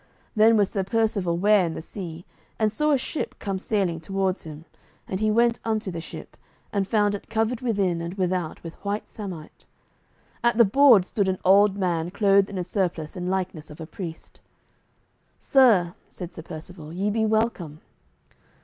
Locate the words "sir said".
15.37-16.33